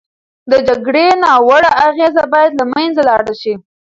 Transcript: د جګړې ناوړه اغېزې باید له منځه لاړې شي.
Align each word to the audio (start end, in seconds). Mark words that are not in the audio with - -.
د 0.51 0.53
جګړې 0.67 1.05
ناوړه 1.23 1.71
اغېزې 1.87 2.23
باید 2.33 2.51
له 2.59 2.65
منځه 2.73 3.01
لاړې 3.09 3.35
شي. 3.41 3.53